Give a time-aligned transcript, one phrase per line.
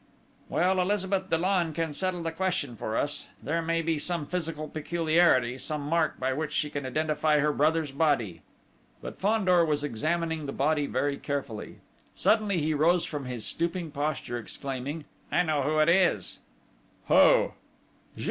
[0.49, 3.27] "Well, Elizabeth Dollon can settle the question for us.
[3.43, 7.91] There may be some physical peculiarity, some mark by which she can identify her brother's
[7.91, 8.41] body!"
[8.99, 11.81] But Fandor was examining the body very carefully.
[12.15, 16.39] Suddenly he rose from his stooping posture, exclaiming: "I know who it is!"
[17.07, 17.51] "Who?"